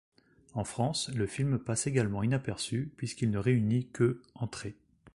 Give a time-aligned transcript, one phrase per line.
[0.55, 4.75] En France, le film passe également inaperçu puisqu'il ne réunit que entrées.